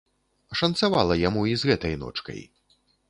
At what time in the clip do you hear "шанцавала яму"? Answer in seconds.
0.61-1.41